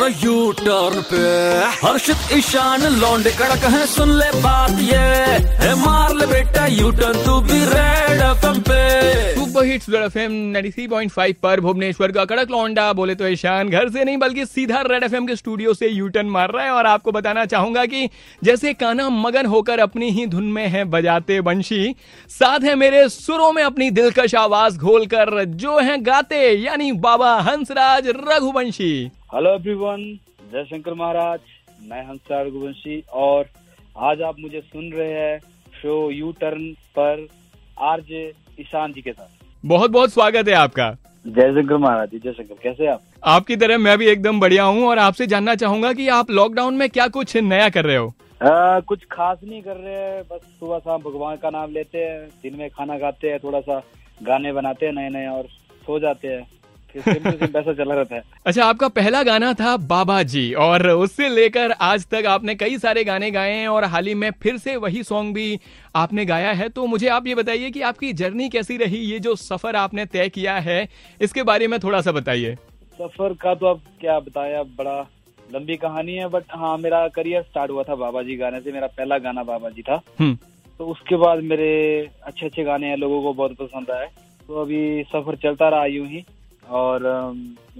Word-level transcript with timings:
U 0.00 0.52
turn 0.52 1.02
पे। 1.02 1.22
हर्षित, 1.86 2.16
ईशान, 2.32 2.82
लौंडे, 2.82 3.30
कड़क 3.30 3.64
है, 3.64 3.86
सुन 3.86 4.08
ले 4.08 4.30
बात 4.40 4.70
ये। 4.70 4.96
है 5.66 5.74
मार 5.74 6.14
ले 6.14 6.26
बेटा 6.26 6.66
यू 6.66 6.90
टर्न 6.90 7.24
तू 7.24 7.40
भी 7.40 7.64
रेड 7.64 8.22
पे। 8.68 8.82
हिट्स 9.62 9.88
एफएम 9.88 10.32
93.5 10.32 11.36
पर 11.42 11.60
भुवनेश्वर 11.60 12.12
का 12.12 12.24
कड़क 12.24 12.50
लौंडा। 12.50 12.92
बोले 12.92 13.14
तो 13.14 13.26
ईशान 13.26 13.68
घर 13.68 13.88
से 13.88 14.04
नहीं, 14.04 14.16
बल्कि 14.16 14.46
सीधा 14.46 14.80
रेड 14.80 15.04
एफएम 15.04 15.26
के 15.26 15.36
स्टूडियो 15.36 15.74
से 15.74 15.88
यू 15.88 16.08
टर्न 16.08 16.26
मार 16.26 16.50
रहा 16.50 16.64
है। 16.64 16.70
और 16.70 16.86
आपको 16.86 17.12
बताना 17.12 17.44
चाहूँगा 17.44 17.86
कि 17.86 18.08
जैसे 18.44 18.74
काना 18.74 19.08
मगन 19.10 19.46
होकर 19.46 19.78
अपनी 19.78 20.10
ही 20.10 20.26
धुन 20.26 20.44
में 20.44 20.66
है 20.66 20.84
बजाते 20.84 21.40
बंशी, 21.40 21.94
साथ 22.28 22.60
है 22.60 22.74
मेरे 22.74 23.08
सुरों 23.08 23.52
में 23.52 23.62
अपनी 23.62 23.90
दिलकश 23.90 24.34
आवाज़ 24.34 24.78
घोलकर, 24.78 25.44
जो 25.44 25.78
है 25.78 26.02
गाते, 26.02 26.52
यानी 26.52 26.92
बाबा 26.92 27.40
हंसराज 27.40 28.08
रघुवंशी। 28.08 29.10
हेलो 29.32 29.50
एवरीवन 29.54 30.02
जय 30.52 30.64
शंकर 30.64 30.94
महाराज 30.94 31.40
मैं 31.90 32.02
हंसराज 32.06 32.46
रघुवंशी 32.46 32.98
और 33.12 33.46
आज 33.98 34.22
आप 34.22 34.36
मुझे 34.40 34.60
सुन 34.60 34.90
रहे 34.92 35.12
हैं 35.12 35.38
शो 35.82 35.94
यू 36.10 36.32
टर्न 36.32 36.68
पर 36.98 37.26
आरजे 37.90 38.32
ईशान 38.60 38.92
जी 38.92 39.02
के 39.02 39.12
साथ। 39.12 39.28
बहुत 39.64 39.90
बहुत 39.90 40.12
स्वागत 40.12 40.48
है 40.48 40.54
आपका। 40.54 40.90
जय 41.26 41.52
शंकर 41.52 41.76
महाराज 41.76 42.10
जी 42.10 42.18
जय 42.18 42.32
शंकर 42.32 42.54
कैसे 42.62 42.86
आप? 42.86 43.02
आपकी 43.24 43.56
तरह 43.56 43.78
मैं 43.78 43.96
भी 43.98 44.06
एकदम 44.06 44.40
बढ़िया 44.40 44.64
हूँ 44.64 44.86
और 44.88 44.98
आपसे 44.98 45.26
जानना 45.26 45.54
चाहूँगा 45.54 45.92
कि 45.92 46.08
आप 46.08 46.30
लॉकडाउन 46.30 46.74
में 46.74 46.88
क्या 46.90 47.08
कुछ 47.08 47.36
नया 47.36 47.68
कर 47.68 47.84
रहे 47.84 47.96
हो? 47.96 48.12
आ, 48.42 48.80
कुछ 48.80 49.04
खास 49.12 49.38
नहीं 49.44 49.62
कर 49.62 49.76
रहे 49.76 49.94
हैं 49.94 50.22
बस 50.22 50.40
सुबह 50.60 50.78
शाम 50.78 51.02
भगवान 51.02 51.36
का 51.36 51.50
नाम 51.50 51.72
लेते 51.72 51.98
हैं 51.98 52.28
दिन 52.42 52.56
में 52.56 52.68
खाना 52.70 52.98
खाते 52.98 53.30
हैं 53.30 53.38
थोड़ा 53.38 53.60
सा 53.60 53.82
गाने 54.22 54.52
बनाते 54.52 54.86
हैं 54.86 54.92
नए 54.92 55.08
नए 55.08 55.26
और 55.26 55.46
सो 55.86 55.98
जाते 55.98 56.28
हैं। 56.28 56.46
वैसा 56.96 57.72
चला 57.72 57.94
रहता 57.94 58.14
है। 58.14 58.22
अच्छा 58.46 58.64
आपका 58.64 58.88
पहला 58.90 59.22
गाना 59.22 59.52
था 59.54 59.76
बाबा 59.86 60.22
जी 60.24 60.52
और 60.54 60.86
उससे 60.88 61.28
लेकर 61.28 61.72
आज 61.82 62.06
तक 62.06 62.26
आपने 62.28 62.54
कई 62.54 62.78
सारे 62.78 63.04
गाने 63.04 63.30
गाए 63.30 63.52
हैं 63.52 63.68
और 63.68 63.84
हाल 63.86 64.06
ही 64.06 64.14
में 64.14 64.30
फिर 64.42 64.58
से 64.58 64.76
वही 64.78 65.02
सॉन्ग 65.04 65.34
भी 65.34 65.58
आपने 65.96 66.24
गाया 66.26 66.52
है। 66.52 66.68
तो 66.68 66.86
मुझे 66.86 67.08
आप 67.10 67.26
ये 67.26 67.34
बताइए 67.34 67.70
कि 67.70 67.82
आपकी 67.82 68.12
जर्नी 68.14 68.48
कैसी 68.48 68.76
रही 68.76 68.98
ये 69.02 69.18
जो 69.18 69.34
सफ़र 69.36 69.76
आपने 69.76 70.06
तय 70.08 70.28
किया 70.28 70.58
है 70.60 70.88
इसके 71.20 71.42
बारे 71.44 71.68
में 71.68 71.78
थोड़ा 71.80 72.00
सा 72.00 72.12
बताइए। 72.12 72.54
सफ़र 72.98 73.32
का 73.42 73.54
तो 73.54 73.66
अब 73.66 73.80
क्या 74.00 74.18
बताया 74.20 74.62
बड़ा 74.78 75.00
लंबी 75.48 75.76
कहानी 75.76 76.14
है 76.14 76.28
बट 76.28 76.44
हाँ 76.50 76.76
मेरा 76.78 77.06
करियर 77.10 77.42
स्टार्ट 77.42 77.70
हुआ 77.70 77.82
था 77.82 77.94
बाबा 77.96 78.22
जी 78.22 78.36
गाने 78.36 78.60
से 78.60 78.72
मेरा 78.72 78.86
पहला 78.88 79.18
गाना 79.20 79.42
बाबा 79.44 79.70
जी 79.70 79.82
था। 79.82 80.00
हम्म। 80.20 80.36
तो 80.80 80.86
उसके 80.86 81.16
बाद 81.16 81.42
मेरे 81.44 81.70
अच्छे 82.24 82.46
अच्छे 82.46 82.62
गाने 82.64 82.86
हैं 82.86 82.96
लोगों 82.96 83.22
को 83.22 83.32
बहुत 83.32 83.56
पसंद 83.56 83.90
आए। 83.90 84.06
तो 84.48 84.60
अभी 84.60 85.02
सफ़र 85.04 85.36
चलता 85.42 85.68
रहा 85.68 85.84
यूँ 85.86 86.06
ही 86.06 86.24
और 86.70 87.02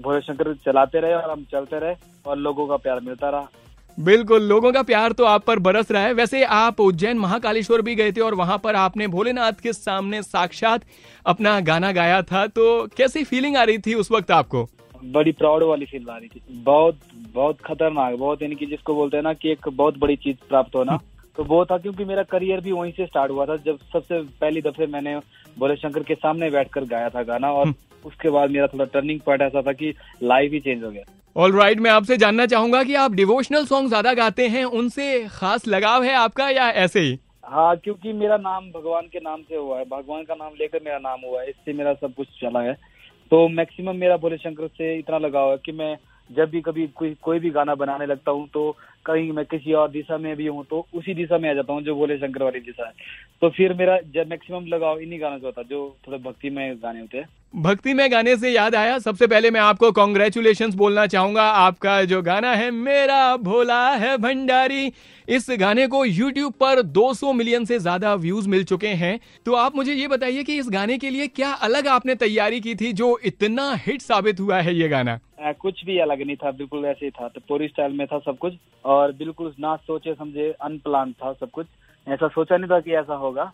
भोले 0.01 0.21
शंकर 0.21 0.53
चलाते 0.53 0.99
रहे 0.99 1.13
और 1.13 1.31
हम 1.31 1.43
चलते 1.43 1.79
रहे 1.79 1.95
और 2.25 2.37
लोगों 2.37 2.67
का 2.67 2.77
प्यार 2.77 2.99
मिलता 2.99 3.29
रहा। 3.29 3.47
बिल्कुल 3.99 4.41
लोगों 4.41 4.71
का 4.71 4.81
प्यार 4.83 5.11
तो 5.11 5.23
आप 5.23 5.43
पर 5.45 5.59
बरस 5.59 5.91
रहा 5.91 6.03
है। 6.03 6.13
वैसे 6.13 6.43
आप 6.43 6.79
उज्जैन 6.79 7.17
महाकालेश्वर 7.17 7.81
भी 7.81 7.95
गए 7.95 8.11
थे 8.11 8.21
और 8.21 8.33
वहाँ 8.33 8.57
पर 8.57 8.75
आपने 8.75 9.07
भोलेनाथ 9.07 9.53
के 9.53 9.73
सामने 9.73 10.23
साक्षात 10.23 10.81
अपना 11.25 11.59
गाना 11.59 11.91
गाया 11.91 12.21
था। 12.21 12.47
तो 12.47 12.87
कैसी 12.87 13.23
फीलिंग 13.23 13.57
आ 13.57 13.63
रही 13.63 13.77
थी 13.77 13.93
उस 13.93 14.11
वक्त 14.11 14.31
आपको? 14.31 14.69
बड़ी 15.05 15.31
प्राउड 15.31 15.63
वाली 15.63 15.85
फील 15.85 16.09
आ 16.09 16.17
रही 16.17 16.27
थी। 16.27 16.41
बहुत 16.51 16.99
बहुत 17.33 17.57
खतरनाक 17.61 18.15
बहुत 18.15 18.41
यानी 18.41 18.55
कि 18.55 18.65
जिसको 18.65 18.95
बोलते 18.95 19.17
हैं 19.17 19.23
ना 19.23 19.33
कि 19.33 19.51
एक 19.51 19.69
बहुत 19.69 19.97
बड़ी 19.97 20.15
चीज़ 20.15 20.37
प्राप्त 20.49 20.75
होना। 20.75 20.99
तो 21.37 21.43
वो 21.43 21.65
था 21.65 21.77
क्योंकि 21.77 22.05
मेरा 22.05 22.23
करियर 22.23 22.61
भी 22.61 22.71
वहीं 22.71 22.91
से 22.91 23.05
स्टार्ट 23.05 23.31
हुआ 23.31 23.45
था 23.45 23.55
जब 23.55 23.77
सबसे 23.93 24.21
पहली 24.41 24.61
दफे 24.61 24.87
मैंने 24.87 25.17
भोले 25.59 25.75
शंकर 25.75 26.03
के 26.03 26.15
सामने 26.15 26.49
बैठकर 26.49 26.85
गाया 26.85 27.09
था 27.09 27.23
गाना 27.23 27.51
और। 27.51 27.73
उसके 28.05 28.29
बाद 28.29 28.49
मेरा 28.49 28.67
थोड़ा 28.67 28.85
टर्निंग 28.93 29.19
पॉइंट 29.19 29.41
ऐसा 29.41 29.61
था 29.61 29.73
कि 29.73 29.93
लाइफ 30.23 30.51
ही 30.51 30.59
चेंज 30.59 30.83
हो 30.83 30.91
गया। 30.91 31.03
ऑल 31.35 31.51
राइट 31.51 31.67
right, 31.67 31.83
मैं 31.83 31.91
आपसे 31.91 32.17
जानना 32.17 32.45
चाहूँगा 32.45 32.83
कि 32.83 32.95
आप 32.95 33.11
डिवोशनल 33.11 33.65
सॉन्ग 33.65 33.87
ज़्यादा 33.87 34.13
गाते 34.13 34.47
हैं 34.47 34.63
उनसे 34.65 35.27
खास 35.31 35.67
लगाव 35.67 36.03
है 36.03 36.13
आपका 36.15 36.49
या 36.49 36.69
ऐसे 36.69 36.99
ही? 36.99 37.17
हाँ 37.45 37.75
क्योंकि 37.77 38.13
मेरा 38.13 38.37
नाम 38.37 38.69
भगवान 38.71 39.07
के 39.13 39.19
नाम 39.19 39.41
से 39.41 39.55
हुआ 39.55 39.77
है। 39.77 39.85
भगवान 39.85 40.23
का 40.23 40.35
नाम 40.35 40.51
लेकर 40.59 40.79
मेरा 40.85 40.97
नाम 40.99 41.21
हुआ 41.25 41.41
है 41.41 41.49
इससे 41.49 41.73
मेरा 41.73 41.93
सब 41.93 42.13
कुछ 42.13 42.27
चला 42.41 42.61
है। 42.61 42.73
तो 43.31 43.47
मैक्सिमम 43.49 43.95
मेरा 43.95 44.17
भोले 44.17 44.37
शंकर 44.37 44.67
से 44.67 44.97
इतना 44.99 45.17
लगाव 45.17 45.51
है 45.51 45.57
कि 45.65 45.71
मैं 45.71 45.95
जब 46.29 46.49
भी 46.49 46.61
कभी 46.61 46.87
कोई 46.95 47.15
कोई 47.21 47.39
भी 47.39 47.49
गाना 47.49 47.75
बनाने 47.75 48.05
लगता 48.05 48.31
हूँ 48.31 48.47
तो 48.47 48.71
कहीं 49.05 49.31
मैं 49.31 49.45
किसी 49.45 49.73
और 49.73 49.89
दिशा 49.91 50.17
में 50.17 50.35
भी 50.35 50.47
हूँ 50.47 50.63
तो 50.69 50.85
उसी 50.93 51.13
दिशा 51.13 51.37
में 51.37 51.49
आ 51.49 51.53
जाता 51.53 51.73
हूँ 51.73 51.81
जो 51.81 51.95
भोले 51.95 52.17
शंकर 52.17 52.43
वाली 52.43 52.59
दिशा 52.59 52.85
है। 52.87 52.93
तो 53.41 53.49
फिर 53.49 53.73
मेरा 53.73 53.97
जब 54.13 54.29
मैक्सिमम 54.29 54.65
लगाव 54.67 54.99
इन्हीं 54.99 55.21
गानों 55.21 55.39
से 55.39 55.45
होता 55.45 55.61
है 55.61 55.67
जो 55.67 55.97
थोड़े 56.07 56.17
भक्ति 56.19 56.49
में 56.49 56.75
गाने 56.83 56.99
होते 56.99 57.17
हैं। 57.17 57.27
भक्ति 57.53 57.93
में 57.93 58.11
गाने 58.11 58.35
से 58.37 58.49
याद 58.49 58.75
आया। 58.75 58.97
सबसे 58.99 59.27
पहले 59.27 59.49
मैं 59.51 59.59
आपको 59.59 59.91
कॉन्ग्रेचुलेशन 59.91 60.71
बोलना 60.71 61.05
चाहूँगा। 61.07 61.43
आपका 61.43 62.03
जो 62.03 62.21
गाना 62.21 62.51
है 62.51 62.69
मेरा 62.71 63.35
भोला 63.37 63.89
है 63.89 64.15
भंडारी 64.17 64.91
इस 65.27 65.47
गाने 65.59 65.85
को 65.87 66.05
YouTube 66.05 66.53
पर 66.53 66.81
200 66.81 67.33
मिलियन 67.33 67.65
से 67.65 67.79
ज़्यादा 67.79 68.13
व्यूज़ 68.15 68.49
मिल 68.49 68.63
चुके 68.63 68.87
हैं। 68.87 69.19
तो 69.45 69.53
आप 69.55 69.75
मुझे 69.75 69.93
ये 69.93 70.07
बताइए 70.07 70.43
कि 70.43 70.57
इस 70.57 70.69
गाने 70.69 70.97
के 70.97 71.09
लिए 71.09 71.27
क्या 71.27 71.51
अलग 71.61 71.87
आपने 71.87 72.15
तैयारी 72.15 72.61
की 72.61 72.75
थी 72.75 72.91
जो 72.93 73.17
इतना 73.25 73.71
हिट 73.85 74.01
साबित 74.01 74.39
हुआ 74.39 74.59
है 74.59 74.75
ये 74.75 74.89
गाना? 74.89 75.19
आ, 75.39 75.51
कुछ 75.51 75.85
भी 75.85 75.99
अलग 75.99 76.21
नहीं 76.21 76.35
था 76.35 76.51
बिल्कुल 76.51 76.85
ऐसे 76.85 77.05
ही 77.05 77.11
था। 77.11 77.27
तो 77.27 77.41
पूरी 77.49 77.67
स्टाइल 77.67 77.91
में 77.91 78.07
था 78.07 78.19
सब 78.19 78.37
कुछ 78.37 78.53
और 78.85 79.11
बिल्कुल 79.13 79.53
ना 79.59 79.75
सोचे 79.77 80.13
समझे 80.13 80.53
अनप्लान 80.61 81.11
था 81.13 81.33
सब 81.33 81.51
कुछ। 81.51 81.65
ऐसा 82.07 82.27
सोचा 82.27 82.57
नहीं 82.57 82.69
था 82.71 82.79
कि 82.79 82.91
ऐसा 82.95 83.15
होगा। 83.15 83.51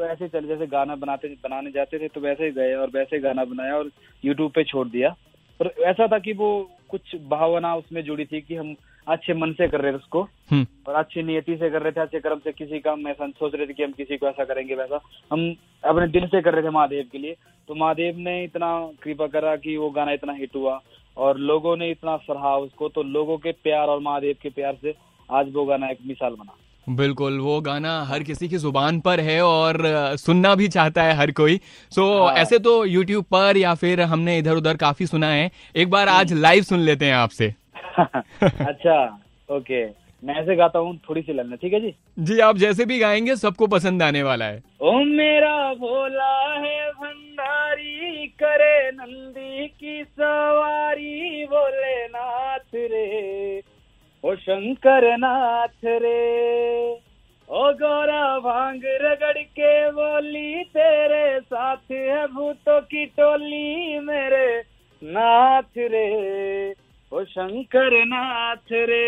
तो 0.00 0.06
ऐसे 0.06 0.28
चले 0.28 0.48
जैसे 0.48 0.66
गाना 0.66 0.96
बनाते 0.96 1.28
बनाने 1.28 1.70
जाते 1.70 1.98
थे 1.98 2.08
तो 2.08 2.20
वैसे 2.20 2.44
ही 2.44 2.50
गए 2.50 2.74
और 2.74 2.90
वैसे 2.90 3.16
ही 3.16 3.22
गाना 3.22 3.44
बनाया 3.44 3.76
और 3.76 3.90
यूट्यूब 4.24 4.52
पे 4.52 4.64
छोड़ 4.64 4.88
दिया। 4.88 5.16
और 5.60 5.74
ऐसा 5.80 6.06
था 6.06 6.18
कि 6.18 6.32
वो 6.32 6.70
कुछ 6.88 7.16
भावना 7.16 7.74
उसमें 7.76 8.04
जुड़ी 8.04 8.24
थी 8.24 8.40
कि 8.40 8.54
हम 8.54 8.74
अच्छे 9.08 9.34
मन 9.34 9.52
से 9.52 9.68
कर 9.68 9.80
रहे 9.80 9.92
थे 9.92 9.96
उसको। 9.96 10.22
हम्म। 10.22 10.66
और 10.88 10.94
अच्छी 10.94 11.22
नियति 11.22 11.56
से 11.56 11.70
कर 11.70 11.82
रहे 11.82 11.92
थे 11.92 12.00
अच्छे 12.00 12.20
कर्म 12.20 12.38
से 12.38 12.52
किसी 12.52 12.78
का 12.78 12.92
हम 12.92 13.08
ऐसा 13.08 13.28
सोच 13.28 13.54
रहे 13.54 13.66
थे 13.66 13.72
कि 13.72 13.82
हम 13.82 13.92
किसी 13.92 14.16
को 14.16 14.26
ऐसा 14.26 14.44
करेंगे 14.44 14.74
वैसा। 14.74 15.00
हम 15.32 15.56
अपने 15.84 16.08
दिल 16.08 16.26
से 16.26 16.42
कर 16.42 16.54
रहे 16.54 16.62
थे 16.62 16.70
महादेव 16.70 17.08
के 17.12 17.18
लिए। 17.18 17.36
तो 17.68 17.74
महादेव 17.74 18.18
ने 18.18 18.44
इतना 18.44 18.90
कृपा 19.02 19.26
करा 19.26 19.56
कि 19.56 19.76
वो 19.76 19.90
गाना 19.90 20.12
इतना 20.12 20.32
हिट 20.32 20.56
हुआ 20.56 20.80
और 21.16 21.38
लोगों 21.38 21.76
ने 21.76 21.90
इतना 21.90 22.16
सराहा 22.16 22.56
उसको। 22.56 22.88
तो 22.88 23.02
लोगों 23.02 23.38
के 23.38 23.52
प्यार 23.52 23.88
और 23.88 24.00
महादेव 24.00 24.36
के 24.42 24.48
प्यार 24.48 24.78
से 24.82 24.94
आज 25.30 25.52
वो 25.52 25.64
गाना 25.64 25.88
एक 25.88 25.98
मिसाल 26.06 26.34
बना। 26.34 26.56
बिल्कुल 26.96 27.38
वो 27.38 27.60
गाना 27.60 28.02
हर 28.04 28.22
किसी 28.22 28.48
की 28.48 28.56
ज़ुबान 28.56 29.00
पर 29.00 29.20
है 29.20 29.42
और 29.42 29.76
सुनना 30.16 30.54
भी 30.54 30.68
चाहता 30.68 31.02
है 31.02 31.14
हर 31.14 31.30
कोई। 31.30 31.60
सो 31.92 32.26
हाँ। 32.26 32.34
ऐसे 32.34 32.58
तो 32.58 32.84
यूट्यूब 32.84 33.24
पर 33.24 33.56
या 33.56 33.74
फिर 33.74 34.00
हमने 34.00 34.38
इधर 34.38 34.54
उधर 34.54 34.76
काफ़ी 34.76 35.06
सुना 35.06 35.26
है। 35.26 35.50
एक 35.76 35.90
बार 35.90 36.08
आज 36.08 36.32
लाइव 36.32 36.62
सुन 36.62 36.78
लेते 36.78 37.04
हैं 37.04 37.14
आपसे। 37.14 37.54
अच्छा 38.42 39.20
ओके। 39.48 39.84
मैं 40.22 40.34
ऐसे 40.34 40.56
गाता 40.56 40.78
हूँ 40.78 40.96
थोड़ी 40.98 41.22
सी 41.22 41.32
लगना 41.32 41.56
ठीक 41.56 41.72
है 41.72 41.80
जी? 41.80 41.94
जी 42.18 42.38
आप 42.40 42.56
जैसे 42.56 42.84
भी 42.84 42.98
गाएँगे 42.98 43.36
सबको 43.36 43.66
पसंद 43.66 44.02
आने 44.02 44.22
वाला 44.22 44.44
है। 44.44 44.62
ओ 44.82 44.92
मेरा 45.04 45.74
भोला 45.74 46.58
है 46.60 46.90
भंडारी 46.90 48.26
करे 48.26 48.90
नंदी 48.90 49.66
की 49.68 50.04
सवारी 50.04 51.44
बोले 51.44 52.06
नाथ 52.06 52.74
रे। 52.74 53.62
ओ 54.24 54.34
शंकर 54.36 55.04
नाथ 55.18 55.84
रे 55.84 56.18
ओ 57.48 57.62
गोरा 57.80 58.24
भाँग 58.38 58.82
रगड़ 59.02 59.38
के 59.58 59.70
बोली 59.90 60.62
तेरे 60.76 61.40
साथ 61.40 61.92
है 61.92 62.26
भूतों 62.26 62.80
की 62.80 63.04
टोली 63.18 63.98
मेरे 64.00 64.46
नाथ 65.02 65.78
रे। 65.94 66.04
ओ 67.12 67.22
शंकर 67.24 67.96
नाथ 68.06 68.72
रे 68.72 69.06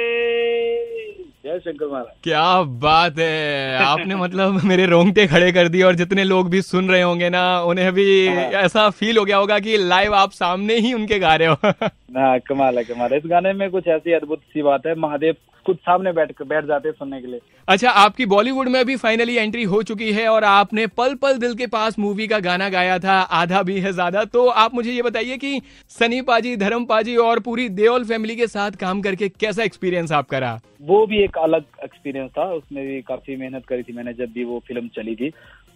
जय 1.44 1.58
शंकर 1.58 1.86
महाराज। 1.86 2.16
क्या 2.24 2.62
बात 2.82 3.18
है 3.18 3.76
आपने 3.84 4.14
मतलब 4.16 4.60
मेरे 4.64 4.86
रोंगटे 4.86 5.26
खड़े 5.26 5.52
कर 5.52 5.68
दिए 5.68 5.82
और 5.82 5.94
जितने 5.94 6.24
लोग 6.24 6.50
भी 6.50 6.62
सुन 6.62 6.88
रहे 6.90 7.02
होंगे 7.02 7.28
ना 7.30 7.44
उन्हें 7.62 7.92
भी 7.92 8.26
हाँ। 8.28 8.44
ऐसा 8.64 8.88
फील 8.90 9.18
हो 9.18 9.24
गया 9.24 9.36
होगा 9.36 9.58
कि 9.58 9.76
लाइव 9.76 10.14
आप 10.14 10.30
सामने 10.32 10.74
ही 10.78 10.92
उनके 10.94 11.18
गा 11.18 11.34
रहे 11.34 11.48
हो। 11.48 11.72
ना 12.12 12.36
कमाल 12.40 12.78
है 12.78 12.84
कमाल 12.84 13.12
है। 13.12 13.18
इस 13.18 13.24
गाने 13.26 13.52
में 13.52 13.70
कुछ 13.70 13.86
ऐसी 13.90 14.12
अद्भुत 14.12 14.40
सी 14.42 14.62
बात 14.62 14.86
है 14.86 14.94
महादेव 14.96 15.36
खुद 15.66 15.76
सामने 15.78 16.12
बैठ 16.12 16.42
बैठ 16.42 16.64
जाते 16.66 16.88
हैं 16.88 16.94
सुनने 16.94 17.20
के 17.20 17.26
लिए। 17.26 17.40
अच्छा 17.68 17.90
आपकी 17.90 18.26
बॉलीवुड 18.26 18.68
में 18.68 18.84
भी 18.86 18.96
फाइनली 18.96 19.36
एंट्री 19.36 19.62
हो 19.64 19.82
चुकी 19.82 20.12
है 20.12 20.26
और 20.28 20.44
आपने 20.44 20.86
पल 20.92 21.14
पल 21.14 21.38
दिल 21.38 21.54
के 21.54 21.66
पास 21.68 21.98
मूवी 21.98 22.26
का 22.26 22.38
गाना 22.40 22.68
गाया 22.68 22.98
था 22.98 23.18
आधा 23.38 23.62
भी 23.62 23.78
है 23.80 23.92
ज़्यादा। 23.92 24.24
तो 24.26 24.46
आप 24.56 24.74
मुझे 24.74 24.92
ये 24.92 25.02
बताइए 25.02 25.36
कि 25.36 25.60
सनी 25.90 26.20
पाजी 26.22 26.56
धर्म 26.56 26.84
पाजी 26.84 27.16
और 27.18 27.40
पूरी 27.40 27.68
देओल 27.70 28.04
फैमिली 28.04 28.36
के 28.36 28.46
साथ 28.48 28.76
काम 28.80 29.00
करके 29.02 29.28
कैसा 29.30 29.62
एक्सपीरियंस 29.62 30.12
आपका 30.12 30.38
रहा? 30.38 30.60
वो 30.82 31.06
भी 31.06 31.22
एक 31.24 31.38
अलग 31.38 31.64
एक्सपीरियंस 31.84 32.30
था। 32.30 32.52
उसमें 32.52 32.86
भी 32.86 33.00
काफ़ी 33.02 33.36
मेहनत 33.36 33.66
करी 33.66 33.82
थी। 33.82 33.92
मैंने 33.92 34.12
जब 34.14 34.32
भी 34.34 34.44
वो 34.44 34.58
फ़िल्म 34.68 34.88
चली 34.96 35.14
थी 35.16 35.30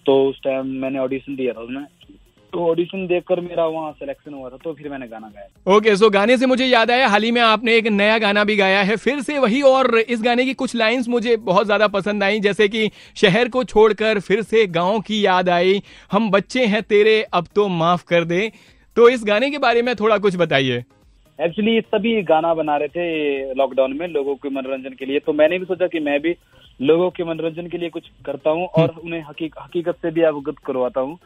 तो 0.06 0.23
उस 0.25 0.41
टाइम 0.44 0.67
मैंने 0.81 0.99
ऑडिशन 0.99 1.37
दिया 1.37 1.53
था 1.53 1.61
उसमें। 1.61 1.85
तो 2.52 2.66
ऑडिशन 2.66 3.06
देखकर 3.06 3.40
मेरा 3.40 3.64
वहाँ 3.66 3.93
सिलेक्शन 3.93 4.34
हुआ 4.34 4.48
था 4.50 4.56
तो 4.64 4.72
फिर 4.72 4.88
मैंने 4.88 5.06
गाना 5.08 5.28
गाया। 5.28 5.46
ओके 5.66 5.78
okay, 5.78 5.98
सो 5.98 6.04
so 6.04 6.12
गाने 6.12 6.37
से 6.37 6.46
मुझे 6.46 6.66
याद 6.66 6.90
आया 6.90 7.08
हाल 7.08 7.22
ही 7.22 7.31
में 7.31 7.40
आपने 7.43 7.76
एक 7.76 7.87
नया 7.88 8.19
गाना 8.19 8.44
भी 8.44 8.56
गाया 8.56 8.82
है 8.82 8.96
फिर 8.98 9.20
से 9.20 9.38
वही 9.38 9.62
और 9.64 9.98
इस 9.98 10.22
गाने 10.22 10.44
की 10.44 10.54
कुछ 10.54 10.75
लाइंस 10.76 11.08
मुझे 11.08 11.37
बहुत 11.44 11.66
ज़्यादा 11.66 11.88
पसंद 11.90 12.22
आई 12.22 12.40
जैसे 12.40 12.69
कि 12.69 12.90
शहर 13.16 13.48
को 13.48 13.64
छोड़कर 13.66 14.20
फिर 14.20 14.43
से 14.44 14.66
गाँव 14.72 15.00
की 15.00 15.25
याद 15.26 15.48
आई 15.50 15.81
हम 16.12 16.31
बच्चे 16.31 16.66
हैं 16.66 16.82
तेरे 16.84 17.20
अब 17.32 17.46
तो 17.54 17.69
माफ़ 17.70 18.04
कर 18.08 18.25
दे। 18.25 18.50
तो 18.96 19.08
इस 19.08 19.25
गाने 19.26 19.50
के 19.50 19.58
बारे 19.58 19.82
में 19.82 19.94
थोड़ा 19.96 20.19
कुछ 20.19 20.37
बताइए। 20.37 20.84
एक्चुअली 21.38 21.81
सभी 21.84 22.20
गाना 22.25 22.52
बना 22.54 22.76
रहे 22.76 22.88
थे 22.88 23.54
लॉकडाउन 23.54 23.96
में 23.96 24.06
लोगों 24.08 24.34
के 24.34 24.50
मनोरंजन 24.50 24.94
के 24.98 25.06
लिए 25.06 25.19
तो 25.19 25.32
मैंने 25.34 25.58
भी 25.58 25.64
सोचा 25.64 25.87
कि 25.87 26.00
मैं 26.00 26.19
भी 26.20 26.34
लोगों 26.81 27.08
के 27.10 27.25
मनोरंजन 27.25 27.66
के 27.69 27.78
लिए 27.78 27.88
कुछ 27.88 28.08
करता 28.26 28.50
हूँ 28.50 28.66
और 28.69 28.94
उन्हें 29.04 29.22
हकीक, 29.22 29.54
हकीकत 29.60 29.96
से 30.02 30.10
भी 30.10 30.22
अवगत 30.25 30.58
करवाता 30.66 31.00
हूँ। 31.00 31.19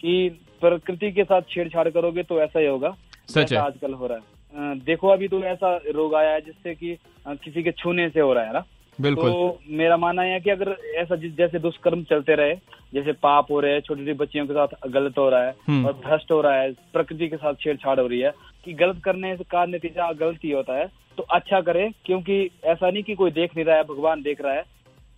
कि 0.00 0.28
प्रकृति 0.60 1.10
के 1.12 1.24
साथ 1.24 1.42
छेड़छाड़ 1.50 1.88
करोगे 1.88 2.22
तो 2.22 2.40
ऐसा 2.40 2.60
ही 2.60 2.66
होगा। 2.66 2.94
सच 3.28 3.52
है। 3.52 3.58
आजकल 3.58 3.92
हो 3.92 4.06
रहा 4.06 4.18
है। 4.18 4.78
देखो 4.80 5.08
अभी 5.08 5.28
तो 5.28 5.42
ऐसा 5.44 5.76
रोग 5.94 6.14
आया 6.14 6.30
है 6.30 6.40
जिससे 6.40 6.74
कि 6.74 6.96
किसी 7.26 7.62
के 7.62 7.72
छूने 7.72 8.08
से 8.08 8.20
हो 8.20 8.32
रहा 8.32 8.44
है 8.44 8.52
ना? 8.52 8.64
बिल्कुल। 8.98 9.30
तो 9.30 9.58
मेरा 9.70 9.96
मानना 9.96 10.22
है 10.22 10.38
कि 10.40 10.50
अगर 10.50 10.76
ऐसा 10.96 11.16
जिस 11.16 11.36
जैसे 11.36 11.58
दुष्कर्म 11.58 12.02
चलते 12.04 12.34
रहे 12.34 12.54
जैसे 12.94 13.12
पाप 13.22 13.50
हो 13.50 13.60
रहे 13.60 13.72
हैं 13.72 13.80
छोटी 13.80 14.00
छोटी 14.00 14.12
बच्चियों 14.18 14.46
के 14.46 14.52
साथ 14.52 14.88
गलत 14.88 15.18
हो 15.18 15.28
रहा 15.30 15.42
है 15.42 15.54
हम्म। 15.68 15.86
और 15.86 15.92
भ्रष्ट 16.06 16.32
हो 16.32 16.40
रहा 16.40 16.54
है 16.54 16.72
प्रकृति 16.92 17.28
के 17.28 17.36
साथ 17.36 17.54
छेड़छाड़ 17.60 17.98
हो 18.00 18.06
रही 18.06 18.20
है 18.20 18.32
कि 18.64 18.72
गलत 18.72 19.02
करने 19.04 19.36
का 19.50 19.64
नतीजा 19.66 20.10
गलत 20.12 20.44
ही 20.44 20.50
होता 20.50 20.78
है 20.78 20.86
तो 21.18 21.22
अच्छा 21.30 21.60
करे 21.60 21.88
क्योंकि 22.04 22.42
ऐसा 22.64 22.90
नहीं 22.90 23.02
कि 23.02 23.14
कोई 23.14 23.30
देख 23.30 23.56
नहीं 23.56 23.64
रहा 23.64 23.76
है 23.76 23.84
भगवान 23.84 24.22
देख 24.22 24.40
रहा 24.40 24.52
है। 24.52 24.64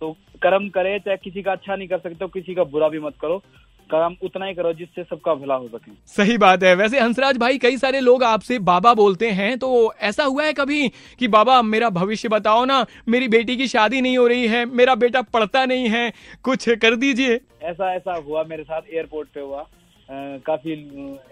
तो 0.01 0.11
कर्म 0.41 0.67
करे 0.69 0.97
चाहे 0.99 1.17
किसी 1.17 1.41
का 1.41 1.51
अच्छा 1.51 1.75
नहीं 1.75 1.87
कर 1.87 1.97
सकते 1.97 2.17
हो 2.21 2.27
किसी 2.27 2.53
का 2.55 2.63
बुरा 2.63 2.87
भी 2.89 2.99
मत 2.99 3.13
करो 3.21 3.41
कर्म 3.91 4.15
उतना 4.23 4.45
ही 4.45 4.53
करो 4.53 4.71
जिससे 4.73 5.03
सबका 5.03 5.33
भला 5.35 5.55
हो 5.55 5.67
सके। 5.67 5.91
सही 6.07 6.37
बात 6.37 6.63
है। 6.63 6.73
वैसे 6.75 6.99
हंसराज 6.99 7.37
भाई 7.37 7.57
कई 7.57 7.77
सारे 7.77 7.99
लोग 7.99 8.23
आपसे 8.23 8.59
बाबा 8.61 8.93
बोलते 8.93 9.29
हैं 9.31 9.57
तो 9.59 9.71
ऐसा 10.01 10.23
हुआ 10.23 10.43
है 10.43 10.53
कभी 10.53 10.87
कि 11.19 11.27
बाबा 11.29 11.61
मेरा 11.63 11.89
भविष्य 11.91 12.29
बताओ 12.29 12.63
ना 12.65 12.85
मेरी 13.07 13.27
बेटी 13.27 13.57
की 13.57 13.67
शादी 13.67 14.01
नहीं 14.01 14.17
हो 14.17 14.27
रही 14.27 14.47
है 14.47 14.65
मेरा 14.71 14.95
बेटा 14.97 15.21
पढ़ता 15.33 15.65
नहीं 15.65 15.89
है 15.89 16.11
कुछ 16.43 16.69
कर 16.71 16.95
दीजिए। 16.95 17.39
ऐसा 17.63 17.93
ऐसा 17.95 18.15
हुआ 18.19 18.43
मेरे 18.43 18.63
साथ 18.63 18.81
एयरपोर्ट 18.93 19.29
पे 19.29 19.41
हुआ। 19.41 19.65
काफ़ी 20.11 20.75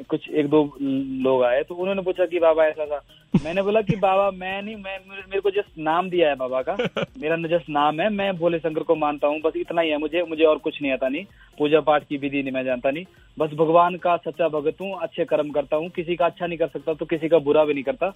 कुछ 0.09 0.29
एक 0.29 0.47
दो 0.49 0.63
लोग 0.81 1.43
आए 1.43 1.63
तो 1.63 1.75
उन्होंने 1.75 2.01
पूछा 2.01 2.25
कि 2.25 2.39
बाबा 2.39 2.65
ऐसा 2.65 2.85
था। 2.85 3.01
मैंने 3.43 3.61
बोला 3.61 3.81
कि 3.81 3.95
बाबा 3.95 4.29
मैं 4.31 4.61
नहीं 4.61 4.75
मैं 4.75 4.97
मेरे 5.07 5.39
को 5.41 5.51
जस्ट 5.51 5.77
नाम 5.77 6.09
दिया 6.09 6.29
है 6.29 6.35
बाबा 6.35 6.61
का। 6.61 6.73
मेरा 7.21 7.35
जस्ट 7.47 7.69
नाम 7.69 7.99
है 8.01 8.09
मैं 8.09 8.35
भोले 8.37 8.59
शंकर 8.59 8.83
को 8.83 8.95
मानता 8.95 9.27
हूँ 9.27 9.39
बस 9.41 9.53
इतना 9.57 9.81
ही 9.81 9.89
है 9.89 9.97
मुझे 9.97 10.23
मुझे 10.29 10.43
और 10.43 10.57
कुछ 10.57 10.81
नहीं 10.81 10.91
आता 10.91 11.09
नहीं। 11.09 11.23
पूजा 11.57 11.79
पाठ 11.81 12.03
की 12.09 12.17
विधि 12.17 12.41
नहीं 12.41 12.51
मैं 12.51 12.63
जानता 12.65 12.91
नहीं। 12.91 13.05
बस 13.37 13.53
भगवान 13.53 13.95
का 13.97 14.15
सच्चा 14.17 14.47
भगत 14.49 14.81
हूँ 14.81 14.93
अच्छे 15.01 15.25
कर्म 15.25 15.51
करता 15.51 15.75
हूँ 15.75 15.89
किसी 15.89 16.15
का 16.15 16.25
अच्छा 16.25 16.47
नहीं 16.47 16.57
कर 16.57 16.67
सकता 16.67 16.93
तो 16.93 17.05
किसी 17.05 17.29
का 17.29 17.37
बुरा 17.39 17.65
भी 17.65 17.73
नहीं 17.73 17.83
करता। 17.83 18.09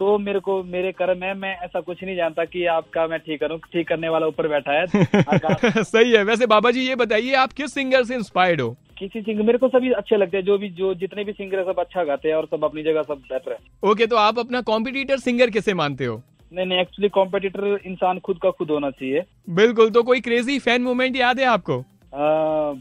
तो 0.00 0.16
मेरे 0.18 0.40
को 0.40 0.62
मेरे 0.62 0.92
कर्म 0.92 1.22
है 1.22 1.34
मैं 1.34 1.56
ऐसा 1.56 1.80
कुछ 1.80 2.02
नहीं 2.04 2.16
जानता 2.16 2.44
कि 2.44 2.64
आपका 2.66 3.06
मैं 3.06 3.18
ठीक 3.18 3.40
करूँ 3.40 3.58
ठीक 3.72 3.88
करने 3.88 4.08
वाला 4.08 4.26
ऊपर 4.26 4.48
बैठा 4.48 4.72
है। 4.72 4.86
सही 5.82 6.12
है। 6.12 6.22
वैसे 6.24 6.46
बाबा 6.46 6.70
जी 6.70 6.86
ये 6.88 6.94
बताइए 6.96 7.34
आप 7.34 7.52
किस 7.52 7.74
सिंगर 7.74 8.04
से 8.04 8.14
इंस्पायर्ड 8.14 8.60
हो? 8.60 8.76
किसी 9.02 9.20
सिंगर 9.22 9.42
मेरे 9.42 9.58
को 9.58 9.68
सभी 9.68 9.90
अच्छे 9.92 10.16
लगते 10.16 10.36
हैं 10.36 10.44
जो 10.44 10.56
भी 10.58 10.68
जो 10.70 10.92
जितने 10.94 11.22
भी 11.24 11.32
सिंगर 11.32 11.58
है 11.58 11.64
सब 11.64 11.78
अच्छा 11.80 12.02
गाते 12.04 12.28
हैं 12.28 12.34
और 12.36 12.46
सब 12.46 12.64
अपनी 12.64 12.82
जगह 12.82 13.02
सब 13.02 13.22
बेहतर 13.30 13.52
है। 13.52 13.90
ओके 13.90 14.06
तो 14.06 14.16
आप 14.16 14.38
अपना 14.38 14.60
कॉम्पिटिटर 14.60 15.18
सिंगर 15.18 15.50
किसे 15.50 15.74
मानते 15.74 16.04
हो? 16.04 16.20
नहीं 16.52 16.66
नहीं 16.66 16.80
एक्चुअली 16.80 17.08
कॉम्पिटिटर 17.08 17.78
इंसान 17.86 18.18
खुद 18.18 18.38
का 18.42 18.50
खुद 18.50 18.70
होना 18.70 18.90
चाहिए। 18.90 19.24
बिल्कुल 19.50 19.90
तो 19.90 20.02
कोई 20.02 20.20
क्रेजी 20.20 20.58
फ़ैन 20.58 20.82
मोमेंट 20.82 21.16
याद 21.16 21.40
है 21.40 21.46
आपको? 21.46 21.78
आ, 22.14 22.24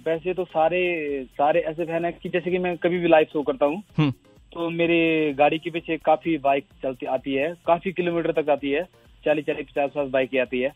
वैसे 0.07 0.33
तो 0.33 0.45
सारे 0.45 0.83
सारे 1.31 1.59
ऐसे 1.61 1.85
फ़ैन 1.85 2.05
है 2.05 2.11
कि 2.11 2.29
जैसे 2.29 2.51
कि 2.51 2.57
मैं 2.57 2.75
कभी 2.77 2.99
भी 2.99 3.07
लाइव 3.07 3.27
शो 3.33 3.41
करता 3.41 3.65
हूँ 3.65 3.81
हम्म, 3.97 4.11
तो 4.51 4.69
मेरे 4.69 5.33
गाड़ी 5.33 5.59
के 5.59 5.69
पीछे 5.69 5.97
काफ़ी 6.05 6.37
बाइक 6.37 6.65
चलती 6.83 7.05
आती 7.15 7.33
है 7.33 7.53
काफ़ी 7.67 7.91
किलोमीटर 7.91 8.41
तक 8.41 8.49
आती 8.49 8.71
है 8.71 8.83
चालीस 9.25 9.45
चालीस 9.45 9.65
पचास 9.65 9.89
पचास 9.89 10.09
बाइकें 10.09 10.39
आती 10.39 10.59
है। 10.59 10.73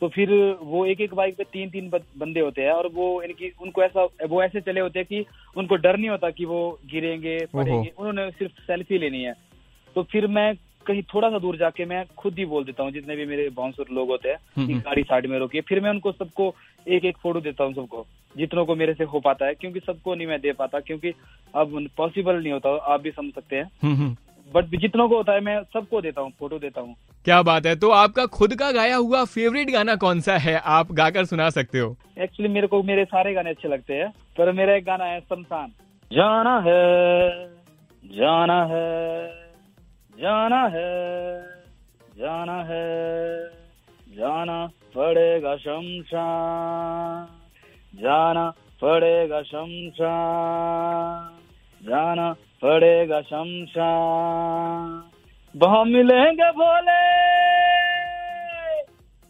तो 0.00 0.08
फिर 0.08 0.30
वो 0.62 0.84
एक 0.86 1.00
एक 1.00 1.14
बाइक 1.14 1.36
पे 1.36 1.44
तीन 1.44 1.70
तीन 1.70 1.88
बंदे 2.18 2.40
होते 2.40 2.62
हैं 2.62 2.70
और 2.70 2.88
वो 2.94 3.22
इनकी 3.22 3.52
उनको 3.62 3.82
ऐसा 3.82 4.04
वो 4.28 4.42
ऐसे 4.42 4.60
चले 4.60 4.80
होते 4.80 4.98
हैं 4.98 5.06
कि 5.06 5.24
उनको 5.56 5.76
डर 5.76 5.96
नहीं 5.96 6.10
होता 6.10 6.30
कि 6.30 6.44
वो 6.44 6.78
गिरेंगे 6.86 7.38
पड़ेंगे। 7.46 7.92
उन्होंने 7.98 8.30
सिर्फ़ 8.30 8.60
सेल्फी 8.60 8.98
लेनी 8.98 9.22
है। 9.22 9.34
तो 9.96 10.02
फिर 10.02 10.26
मैं 10.26 10.54
कहीं 10.86 11.02
थोड़ा 11.02 11.30
सा 11.30 11.38
दूर 11.38 11.56
जाके 11.56 11.84
मैं 11.84 12.04
खुद 12.16 12.38
ही 12.38 12.44
बोल 12.44 12.64
देता 12.64 12.82
हूँ 12.82 12.92
जितने 12.92 13.16
भी 13.16 13.26
मेरे 13.26 13.48
बाउंसर 13.48 13.84
लोग 13.92 14.08
होते 14.08 14.28
हैं 14.28 14.66
कि। 14.66 14.74
गाड़ी 14.74 15.02
साइड 15.02 15.26
में 15.26 15.38
रोकिए 15.38 15.60
फिर 15.60 15.80
मैं 15.80 15.90
उनको 15.90 16.12
सबको 16.12 16.54
एक 16.88 17.04
एक 17.04 17.16
फ़ोटो 17.16 17.40
देता 17.40 17.64
हूँ 17.64 17.74
सबको 17.74 18.06
जितनों 18.36 18.64
को 18.66 18.74
मेरे 18.74 18.94
से 18.94 19.04
हो 19.04 19.20
पाता 19.20 19.46
है 19.46 19.54
क्योंकि 19.54 19.80
सबको 19.80 20.14
नहीं 20.14 20.26
मैं 20.26 20.40
दे 20.40 20.52
पाता 20.52 20.80
क्योंकि 20.80 21.12
अब 21.54 21.88
पॉसिबल 21.96 22.42
नहीं 22.42 22.52
होता 22.52 22.76
आप 22.76 23.00
भी 23.00 23.10
समझ 23.10 23.34
सकते 23.34 23.56
हैं। 23.56 24.16
बट 24.46 24.64
जितनों 24.72 25.08
को 25.08 25.16
होता 25.16 25.32
है 25.32 25.40
मैं 25.40 25.60
सबको 25.64 26.00
देता 26.00 26.20
हूँ 26.20 26.30
फ़ोटो 26.40 26.58
देता 26.58 26.80
हूँ। 26.80 26.94
क्या 27.24 27.40
बात 27.42 27.66
है? 27.66 27.74
तो 27.76 27.90
आपका 27.90 28.26
खुद 28.28 28.54
का 28.54 28.70
गाया 28.72 28.96
हुआ 28.96 29.24
फेवरेट 29.26 29.70
गाना 29.70 29.94
कौन 29.96 30.20
सा 30.20 30.36
है? 30.38 30.56
आप 30.56 30.92
गाकर 30.92 31.24
सुना 31.24 31.48
सकते 31.50 31.78
हो। 31.78 31.96
एक्चुअली 32.18 32.52
मेरे 32.52 32.66
को 32.66 32.82
मेरे 32.82 33.04
सारे 33.04 33.32
गाने 33.34 33.50
अच्छे 33.50 33.68
लगते 33.68 33.94
हैं 33.94 34.10
पर 34.38 34.52
मेरा 34.52 34.74
एक 34.74 34.84
गाना 34.84 35.04
है 35.04 35.20
शमशान। 35.20 35.72
जाना 36.10 36.58
है 36.60 37.46
जाना 38.04 38.62
है 38.64 39.28
जाना 40.16 40.62
है 40.66 41.42
जाना 42.18 42.62
है 42.62 43.46
जाना 44.16 44.66
पड़ेगा 44.94 45.56
शमशान। 45.56 47.26
जाना 47.94 48.48
पड़ेगा 48.82 49.42
शमशान 49.42 51.28
जाना 51.80 52.34
पड़ेगा 52.62 53.20
शमशान। 53.22 54.88
वहाँ 55.54 55.84
मिलेंगे 55.84 56.50
भोले 56.52 57.00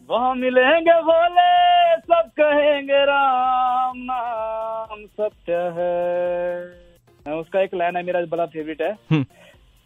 वहाँ 0.08 0.34
मिलेंगे 0.34 1.00
भोले 1.02 1.50
सब 1.99 2.31
कहेंगे 2.40 3.05
राम 3.05 3.96
नाम 4.00 5.05
सत्य 5.06 5.55
है। 5.76 7.37
उसका 7.38 7.61
एक 7.61 7.75
लाइन 7.75 7.96
है 7.96 8.02
मेरा 8.02 8.20
बड़ा 8.26 8.46
फेवरेट 8.46 8.82
है। 8.82 8.90
हम्म, 9.11 9.25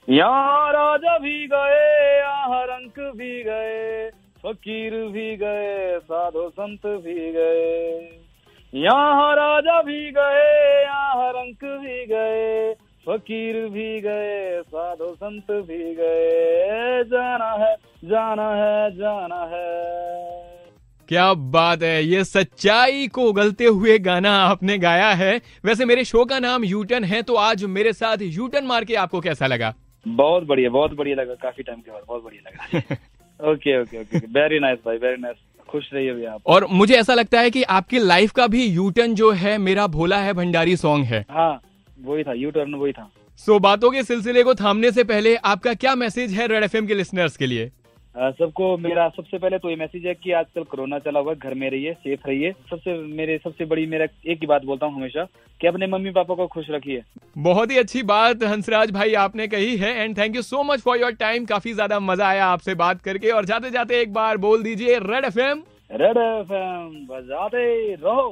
यहाँ 0.09 0.73
राजा 0.73 1.17
भी 1.19 1.47
गए 1.47 2.19
यहाँ 2.19 2.65
रंक 2.67 2.99
भी 3.17 3.43
गए 3.43 4.11
फकीर 4.45 4.93
भी 5.13 5.37
गए 5.37 5.99
साधु 6.01 6.49
संत 6.51 6.87
भी 7.05 7.33
गए। 7.33 8.21
यहाँ 8.73 9.35
राजा 9.37 9.81
भी 9.83 10.11
गए 10.11 10.83
यहाँ 10.83 11.31
रंक 11.33 11.65
भी 11.83 12.05
गए 12.07 12.73
फकीर 13.07 13.55
भी 13.69 14.01
गए 14.01 14.61
साधु 14.63 15.07
संत 15.15 15.51
भी 15.69 15.95
गए। 15.95 17.03
जाना 17.05 17.51
है 17.61 17.75
जाना 18.05 18.49
है 18.55 18.91
जाना 18.97 19.41
है। 19.53 20.59
क्या 21.09 21.33
बात 21.35 21.83
है 21.83 22.03
ये 22.05 22.25
सच्चाई 22.25 23.07
को 23.09 23.23
उगलते 23.23 23.65
हुए 23.67 23.99
गाना 23.99 24.35
आपने 24.41 24.77
गाया 24.79 25.09
है। 25.15 25.41
वैसे 25.65 25.85
मेरे 25.85 26.05
शो 26.05 26.25
का 26.25 26.39
नाम 26.39 26.65
यूटन 26.65 27.05
है 27.05 27.23
तो 27.23 27.35
आज 27.37 27.65
मेरे 27.71 27.93
साथ 27.93 28.19
यूटन 28.23 28.65
मार 28.65 28.85
के 28.85 28.95
आपको 28.97 29.21
कैसा 29.21 29.47
लगा? 29.47 29.73
बहुत 30.07 30.45
बढ़िया 30.45 30.71
बहुत 30.71 30.95
बढ़िया 30.95 31.17
लगा 31.17 31.35
काफ़ी 31.35 31.63
टाइम 31.63 31.81
के 31.81 31.91
बाद 31.91 32.03
बहुत 32.09 32.25
बढ़िया 32.25 32.51
लगा। 32.51 33.51
Okay 33.53 33.81
okay 33.81 34.01
okay 34.01 34.19
very 34.19 34.61
nice 34.61 34.79
भाई 34.87 34.97
वेरी 34.97 35.23
नाइस 35.23 35.37
खुश 35.69 35.91
रहिए 35.95 36.13
भैया 36.13 36.33
आप। 36.33 36.43
और 36.47 36.67
मुझे 36.71 36.95
ऐसा 36.95 37.15
लगता 37.15 37.41
है 37.41 37.51
कि 37.51 37.63
आपकी 37.63 37.99
लाइफ 37.99 38.33
का 38.33 38.47
भी 38.47 38.65
यूटन 38.67 39.15
जो 39.15 39.31
है 39.33 39.57
मेरा 39.59 39.87
भोला 39.89 40.19
है 40.19 40.33
भंडारी 40.35 40.77
सॉन्ग 40.77 41.05
है। 41.05 41.25
हाँ। 41.31 41.61
वही 42.03 42.23
था 42.25 42.33
यू 42.35 42.51
टर्न 42.51 42.75
वही 42.75 42.93
था। 42.93 43.11
सो 43.41 43.53
so, 43.53 43.61
बातों 43.63 43.91
के 43.91 44.03
सिलसिले 44.05 44.43
को 44.43 44.55
थामने 44.55 44.91
से 44.93 45.05
पहले 45.07 45.35
आपका 45.37 45.75
क्या 45.77 45.95
मैसेज 45.97 46.33
है 46.33 46.47
रेड 46.47 46.65
एफएम 46.65 46.87
के 46.87 46.95
लिसनर्स 46.95 47.37
के 47.37 47.47
लिए? 47.47 47.71
सबको 48.15 48.77
मेरा 48.79 49.09
सबसे 49.09 49.39
पहले 49.39 49.59
तो 49.59 49.71
ये 49.71 49.77
मैसेज 49.77 50.07
है 50.07 50.15
कि 50.15 50.31
आजकल 50.33 50.63
कोरोना 50.71 50.99
चला 50.99 51.21
हुआ 51.21 51.35
घर 51.35 51.55
में 51.55 51.69
रहिए 51.71 51.93
सेफ़ 51.95 52.27
रहिए। 52.29 52.51
सबसे 52.71 52.95
मेरे 53.11 53.37
सबसे 53.39 53.65
बड़ी 53.65 53.87
मेरा 53.87 54.07
एक 54.27 54.39
ही 54.41 54.47
बात 54.47 54.65
बोलता 54.65 54.87
हूँ 54.87 54.95
हमेशा 54.95 55.25
कि 55.61 55.67
अपने 55.67 55.87
मम्मी 55.87 56.11
पापा 56.11 56.35
को 56.35 56.47
खुश 56.47 56.67
रखिए। 56.71 57.03
बहुत 57.39 57.71
ही 57.71 57.79
अच्छी 57.79 58.03
बात 58.05 58.43
हंसराज 58.45 58.91
भाई 58.91 59.15
आपने 59.23 59.47
कही 59.49 59.77
है 59.77 59.93
and 59.95 60.17
thank 60.19 60.37
you 60.37 60.43
so 60.43 60.63
much 60.63 60.81
for 60.81 61.01
your 61.01 61.13
time 61.21 61.45
काफ़ी 61.47 61.73
ज़्यादा 61.73 62.01
मज़ा 62.01 62.29
आया 62.29 62.47
आपसे 62.49 62.75
बात 62.77 63.03
करके 63.03 63.31
और 63.31 63.45
जाते 63.45 63.71
जाते 63.71 64.01
एक 64.01 64.13
बार 64.13 64.37
बोल 64.39 64.63
दीजिए 64.63 64.99
रेड 65.01 65.25
एफएम 65.25 65.63
रेड 65.93 66.17
एफ़ 66.19 66.53
बजाते 67.11 67.95
रहो। 67.95 68.31